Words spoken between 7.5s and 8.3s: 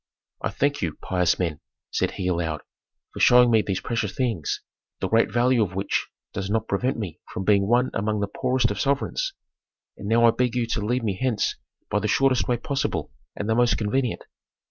one among the